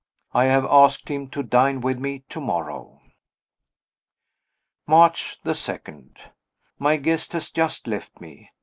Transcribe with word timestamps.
I 0.33 0.45
have 0.45 0.65
asked 0.65 1.09
him 1.09 1.27
to 1.29 1.43
dine 1.43 1.79
with 1.79 1.99
me 1.99 2.23
to 2.29 2.41
morrow. 2.41 3.01
March 4.87 5.39
2. 5.43 6.05
My 6.79 6.97
guest 6.97 7.33
has 7.33 7.51
just 7.51 7.85
left 7.85 8.19
me. 8.19 8.49